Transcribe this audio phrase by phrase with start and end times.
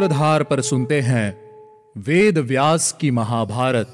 [0.00, 1.50] सूत्रधार पर सुनते हैं
[1.96, 3.86] वेद व्यास की महाभारत।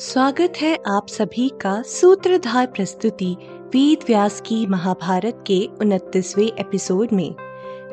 [0.00, 7.34] स्वागत है आप सभी का सूत्रधार प्रस्तुति वेद व्यास की महाभारत के उनतीसवे एपिसोड में।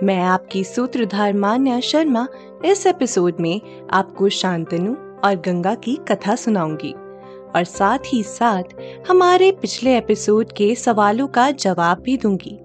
[0.03, 2.27] मैं आपकी सूत्रधार मान्या शर्मा,
[2.65, 6.93] इस एपिसोड में आपको शांतनु और गंगा की कथा सुनाऊँगी।
[7.55, 8.63] और साथ ही साथ
[9.09, 12.59] हमारे पिछले एपिसोड के सवालों का जवाब भी दूँगी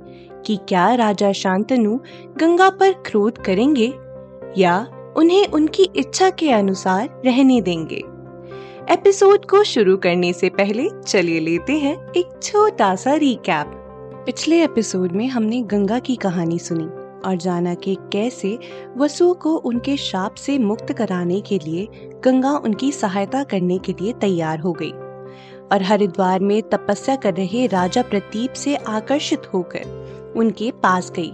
[0.46, 1.98] कि क्या राजा शांतनु
[2.37, 3.95] गंगा पर क्रोध करेंगे
[4.59, 8.02] या उन्हें उनकी इच्छा के अनुसार रहने देंगे।
[8.92, 13.77] एपिसोड को शुरू करने से पहले चलिए लेते हैं एक छोटा सा रिकैप
[14.27, 18.59] पिछले एपिसोड में हमने गंगा की कहानी सुनी। और जाना कि कैसे
[18.96, 21.88] वसु को उनके शाप से मुक्त कराने के लिए
[22.24, 24.93] गंगा उनकी सहायता करने के लिए तैयार हो गई।
[25.73, 30.01] और हरिद्वार में तपस्या कर रहे राजा प्रतीप से आकर्षित होकर
[30.37, 31.32] उनके पास गई।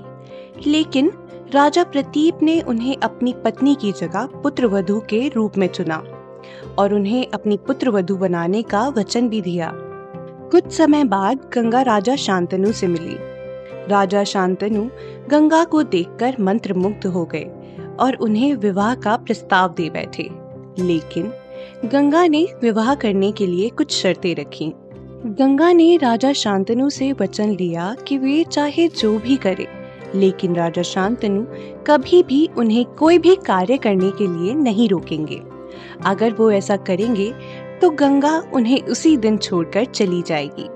[0.67, 1.13] लेकिन
[1.53, 6.03] राजा प्रतीप ने उन्हें अपनी पत्नी की जगह पुत्र वधु के रूप में चुना
[6.79, 9.73] और उन्हें अपनी पुत्र वधु बनाने का वचन भी दिया।
[10.51, 13.36] कुछ समय बाद गंगा राजा शांतनु से मिली।
[13.89, 14.85] राजा शांतनु
[15.31, 17.45] गंगा को देखकर मंत्र मुग्ध हो गए
[18.01, 20.29] और उन्हें विवाह का प्रस्ताव दे बैठे।
[20.79, 21.33] लेकिन
[21.85, 24.73] गंगा ने विवाह करने के लिए कुछ शर्तें रखी।
[25.27, 29.67] गंगा ने राजा शांतनु से वचन लिया कि वे चाहे जो भी करे,
[30.15, 31.45] लेकिन राजा शांतनु
[31.87, 35.43] कभी भी उन्हें कोई भी कार्य करने के लिए नहीं रोकेंगे।
[36.05, 37.33] अगर वो ऐसा करेंगे
[37.81, 40.69] तो गंगा उन्हें उसी दिन छोड़कर चली जाएगी।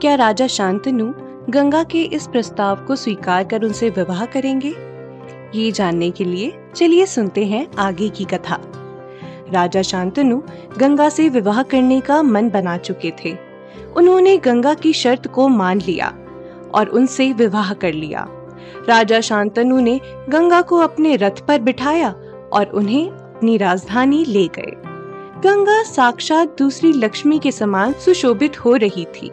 [0.00, 1.12] क्या राजा शांतनु
[1.50, 4.74] गंगा के इस प्रस्ताव को स्वीकार कर उनसे विवाह करेंगे।
[5.58, 8.58] ये जानने के लिए चलिए सुनते हैं आगे की कथा।
[9.52, 10.42] राजा शांतनु
[10.78, 13.36] गंगा से विवाह करने का मन बना चुके थे।
[13.96, 16.14] उन्होंने गंगा की शर्त को मान लिया
[16.74, 18.28] और उनसे विवाह कर लिया।
[18.88, 22.10] राजा शांतनु ने गंगा को अपने रथ पर बिठाया
[22.52, 24.72] और उन्हें अपनी राजधानी ले गए।
[25.44, 29.30] गंगा साक्षात दूसरी लक्ष्मी के समान सुशोभित हो रही थी।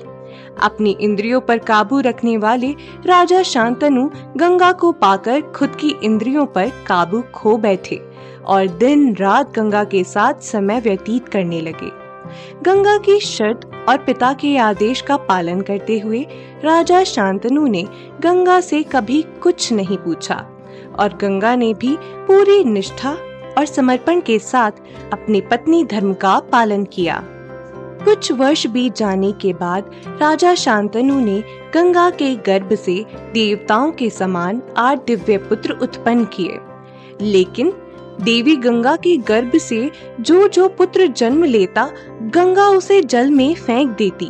[0.62, 2.72] अपनी इंद्रियों पर काबू रखने वाले
[3.06, 8.02] राजा शांतनु गंगा को पाकर खुद की इंद्रियों पर काबू खो बैठे
[8.46, 11.92] और दिन रात गंगा के साथ समय व्यतीत करने लगे।
[12.64, 16.26] गंगा की शर्त और पिता के आदेश का पालन करते हुए
[16.64, 17.84] राजा शांतनु ने
[18.22, 20.36] गंगा से कभी कुछ नहीं पूछा
[21.00, 23.12] और गंगा ने भी पूरी निष्ठा
[23.58, 24.72] और समर्पण के साथ
[25.14, 27.24] अपनी पत्नी धर्म का पालन किया।
[28.06, 31.44] कुछ वर्ष बीत जाने के बाद राजा शांतनु ने
[31.74, 36.58] गंगा के गर्भ से देवताओं के समान आठ दिव्य पुत्र उत्पन्न किए।
[37.22, 37.74] लेकिन
[38.22, 41.90] देवी गंगा के गर्भ से जो जो पुत्र जन्म लेता,
[42.22, 44.30] गंगा उसे जल में फेंक देती।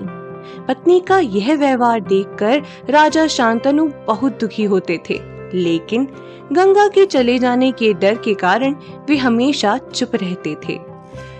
[0.67, 5.21] पत्नी का यह व्यवहार देखकर राजा शांतनु बहुत दुखी होते थे।
[5.53, 6.07] लेकिन
[6.53, 8.75] गंगा के चले जाने के डर के कारण
[9.09, 10.94] वे हमेशा चुप रहते थे।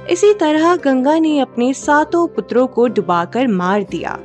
[0.10, 4.20] इसी तरह गंगा ने अपने सातों पुत्रों को डुबाकर मार दिया।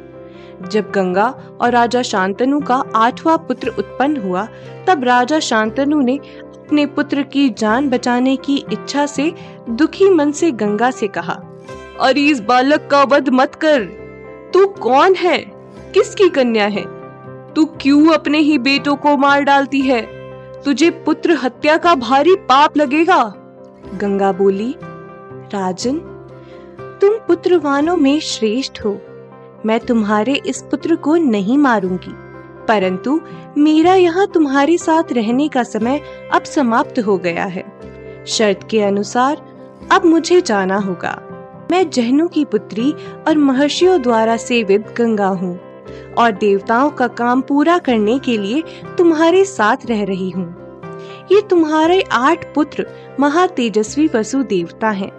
[0.68, 4.48] जब गंगा और राजा शांतनु का आठवां पुत्र उत्पन्न हुआ,
[4.86, 9.32] तब राजा शांतनु ने अपने पुत्र की जान बचाने की इच्छा से
[9.70, 11.40] दुखी मन से गंगा से कहा,
[12.00, 13.82] अरे इस बालक का वध मत कर।
[14.54, 15.38] तू कौन है?
[15.94, 16.84] किसकी कन्या है?
[17.54, 20.02] तू क्यों अपने ही बेटों को मार डालती है?
[20.62, 23.22] तुझे पुत्र हत्या का भारी पाप लगेगा?
[23.94, 24.74] गंगा बोली
[25.52, 25.98] राजन,
[27.00, 28.90] तुम पुत्रवानों में श्रेष्ठ हो।
[29.66, 32.12] मैं तुम्हारे इस पुत्र को नहीं मारूँगी,
[32.68, 33.20] परंतु
[33.58, 36.00] मेरा यहाँ तुम्हारे साथ रहने का समय
[36.32, 37.64] अब समाप्त हो गया है।
[38.26, 39.42] शर्त के अनुसार
[39.92, 41.16] अब मुझे जाना होगा।
[41.72, 42.90] मैं जहनु की पुत्री
[43.28, 45.58] और महर्षियों द्वारा सेवित गंगा हूँ
[46.18, 48.62] और देवताओं का काम पूरा करने के लिए
[48.98, 50.48] तुम्हारे साथ रह रही हूँ।
[51.32, 52.86] ये तुम्हारे आठ पुत्र
[53.20, 55.10] महातेजस्वी वसु देवता हैं।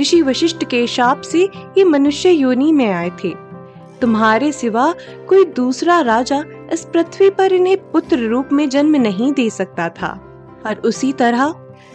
[0.00, 1.44] ऋषि वशिष्ठ के शाप से
[1.78, 3.34] ये मनुष्य योनि में आए थे।
[4.00, 4.94] तुम्हारे सिवा
[5.28, 10.30] कोई दूसरा राजा इस पृथ्वी पर इन्हें पुत्र रूप में जन्म नहीं दे सकता था।
[10.66, 11.54] और उसी तरह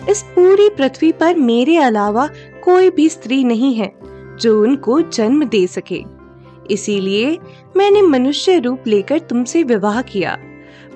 [0.09, 2.29] इस पूरी पृथ्वी पर मेरे अलावा
[2.63, 3.93] कोई भी स्त्री नहीं है
[4.39, 6.03] जो उनको जन्म दे सके।
[6.71, 7.39] इसीलिए
[7.77, 10.37] मैंने मनुष्य रूप लेकर तुमसे विवाह किया।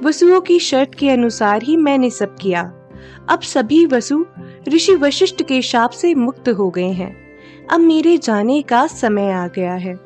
[0.04, 2.83] वसुओं की शर्त के अनुसार ही मैंने सब किया।
[3.30, 4.26] अब सभी वसु
[4.68, 7.24] ऋषि वशिष्ठ के शाप से मुक्त हो गए हैं।
[7.72, 10.00] अब मेरे जाने का समय आ गया है।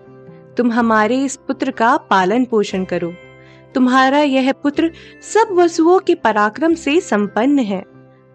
[0.58, 3.14] तुम हमारे इस पुत्र का पालन पोषण करो।
[3.76, 4.92] तुम्हारा यह पुत्र
[5.22, 7.84] सब वसुओं के पराक्रम से संपन्न है।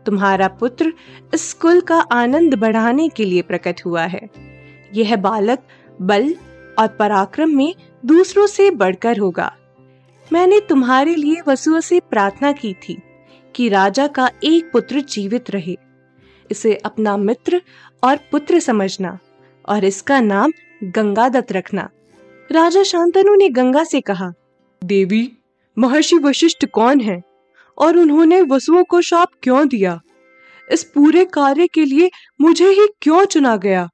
[0.07, 0.93] तुम्हारा पुत्र
[1.35, 4.31] इस कुल का आनंद बढ़ाने के लिए प्रकट हुआ है।
[4.95, 5.59] यह बालक
[6.03, 6.35] बल
[6.79, 7.75] और पराक्रम में
[8.07, 9.57] दूसरों से बढ़कर होगा।
[10.33, 13.03] मैंने तुम्हारे लिए वसुओं से प्रार्थना की थी।
[13.57, 15.77] कि राजा का एक पुत्र जीवित रहे।
[16.51, 17.63] इसे अपना मित्र
[18.05, 19.19] और पुत्र समझना
[19.69, 20.53] और इसका नाम
[20.85, 21.91] गंगादत्त रखना।
[22.53, 24.33] राजा शांतनु ने गंगा से कहा,
[24.85, 25.33] देवी,
[25.79, 27.23] महर्षि वशिष्ठ कौन है
[27.79, 30.01] और उन्होंने वसुओं को शाप क्यों दिया?
[30.71, 32.11] इस पूरे कार्य के लिए
[32.41, 33.89] मुझे ही क्यों चुना गया?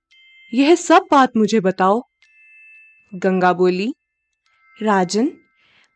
[0.55, 2.03] यह सब बात मुझे बताओ।
[3.15, 3.95] गंगा बोली,
[4.83, 5.27] राजन,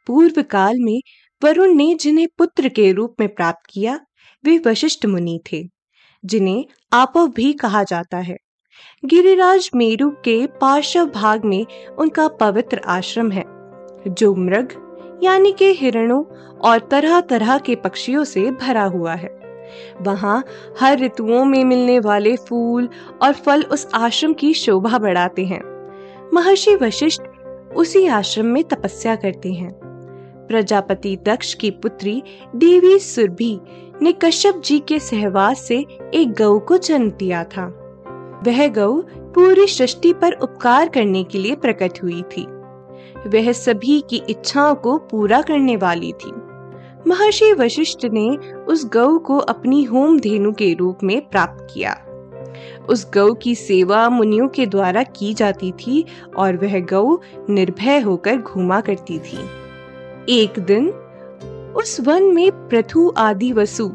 [0.06, 1.02] पूर्व काल में
[1.44, 4.00] वरुण ने जिन्हें पुत्र के रूप में प्राप्त किया,
[4.44, 5.68] वे वशिष्ठ मुनि थे,
[6.24, 8.36] जिन्हें आपव भी कहा जाता है।
[9.04, 11.66] गिरिराज मेरु के पार्श्व भाग में
[11.98, 13.44] उनका पवित्र आश्रम है,
[14.08, 14.92] जो मृग,
[15.22, 16.24] यानी के हिरणों
[16.58, 19.42] और तरह तरह के पक्षियों से भरा हुआ है।
[20.00, 20.44] वहाँ
[20.80, 22.88] हर ऋतुओं में मिलने वाले फूल
[23.22, 25.60] और फल उस आश्रम की शोभा बढ़ाते हैं।
[26.34, 27.22] महर्षि वशिष्ठ
[27.76, 29.91] उसी आश्रम में तपस्या करते हैं।
[30.52, 32.22] प्रजापति दक्ष की पुत्री
[32.56, 33.60] देवी सुरभि
[34.02, 37.64] ने कश्यप जी के सहवास से एक गौ को जन्म दिया था।
[38.46, 42.42] वह गौ पूरी सृष्टि पर उपकार करने के लिए प्रकट हुई थी।
[43.26, 46.32] वह सभी की इच्छाओं को पूरा करने वाली थी।
[47.06, 48.36] महर्षि वशिष्ठ ने
[48.68, 51.96] उस गौ को अपनी होम धेनु के रूप में प्राप्त किया।
[52.88, 56.04] उस गौ की सेवा मुनियों के द्वारा की जाती थी
[56.36, 57.18] और वह गौ
[57.50, 59.61] निर्भय होकर घूमा करती थी।
[60.28, 60.88] एक दिन
[61.76, 63.88] उस वन में प्रथु आदि वसु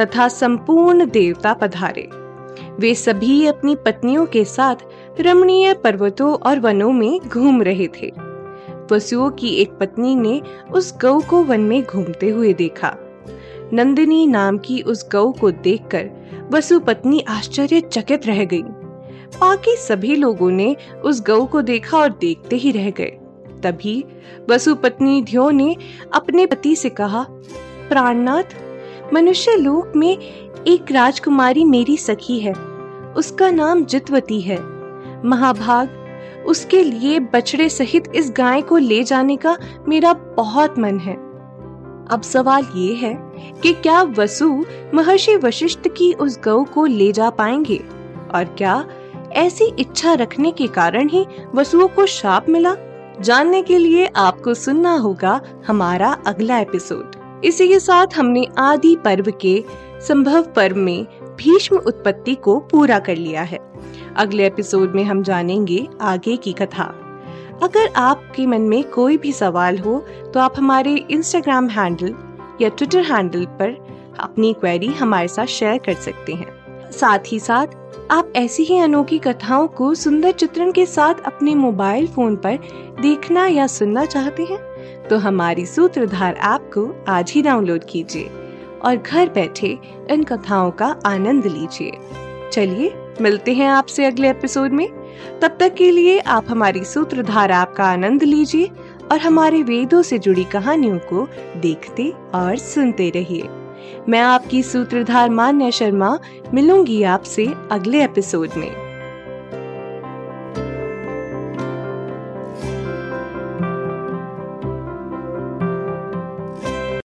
[0.00, 2.08] तथा संपूर्ण देवता पधारे।
[2.80, 4.76] वे सभी अपनी पत्नियों के साथ
[5.20, 8.12] रमणीय पर्वतों और वनों में घूम रहे थे।
[8.92, 10.42] वसुओं की एक पत्नी ने
[10.72, 12.96] उस गौ को वन में घूमते हुए देखा।
[13.72, 16.10] नंदिनी नाम की उस गौ को देखकर
[16.52, 22.56] वसु पत्नी आश्चर्यचकित रह गई। बाकी सभी लोगों ने उस गौ को देखा और देखते
[22.56, 23.18] ही रह गए।
[23.64, 24.04] तभी
[24.50, 25.76] वसु पत्नी ध्यो ने
[26.12, 27.26] अपने पति से कहा,
[27.88, 28.56] प्राणनाथ,
[29.14, 30.18] मनुष्य लोक में
[30.66, 32.52] एक राजकुमारी मेरी सखी है।
[33.16, 34.58] उसका नाम जितवती है।
[35.24, 35.88] महाभाग,
[36.46, 39.58] उसके लिए बछड़े सहित इस गाय को ले जाने का
[39.88, 41.14] मेरा बहुत मन है।
[42.10, 43.14] अब सवाल ये है
[43.62, 44.64] कि क्या वसु
[44.94, 47.84] महर्षि वशिष्ठ की उस गौ को ले जा पाएँगे?
[48.34, 48.84] और क्या
[49.32, 52.76] ऐसी इच्छा रखने के कारण ही वसुओं को शाप मिला?
[53.20, 57.10] जानने के लिए आपको सुनना होगा हमारा अगला एपिसोड।
[57.44, 59.64] इसी के साथ हमने आदि पर्व के
[60.00, 61.04] संभव पर्व में
[61.36, 63.58] भीष्म उत्पत्ति को पूरा कर लिया है।
[64.16, 66.84] अगले एपिसोड में हम जानेंगे आगे की कथा।
[67.62, 69.98] अगर आपके मन में कोई भी सवाल हो
[70.34, 72.14] तो आप हमारे इंस्टाग्राम हैंडल
[72.60, 73.76] या ट्विटर हैंडल पर
[74.20, 76.63] अपनी क्वेरी हमारे साथ शेयर कर सकते हैं।
[76.94, 77.66] साथ ही साथ,
[78.10, 82.58] आप ऐसी ही अनोखी कथाओं को सुंदर चित्रण के साथ अपने मोबाइल फ़ोन पर
[83.00, 84.58] देखना या सुनना चाहते हैं
[85.08, 88.30] तो हमारी सूत्रधार ऐप को आज ही डाउनलोड कीजिए
[88.84, 89.78] और घर बैठे
[90.10, 91.92] इन कथाओं का आनंद लीजिए।
[92.52, 94.88] चलिए, मिलते हैं आपसे अगले एपिसोड में।
[95.42, 98.70] तब तक के लिए आप हमारी सूत्रधार ऐप का आनंद लीजिए
[99.12, 101.26] और हमारे वेदों से जुड़ी कहानियों को
[101.56, 103.48] देखते और सुनते रहिए।
[104.08, 106.18] मैं आपकी सूत्रधार मान्या शर्मा
[106.54, 108.83] मिलूँगी आपसे अगले एपिसोड में।